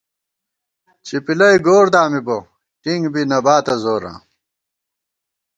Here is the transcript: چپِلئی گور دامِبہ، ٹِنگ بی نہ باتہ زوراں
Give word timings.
چپِلئی 1.05 1.57
گور 1.65 1.85
دامِبہ، 1.93 2.37
ٹِنگ 2.81 3.03
بی 3.13 3.21
نہ 3.29 3.37
باتہ 3.45 3.75
زوراں 3.81 4.17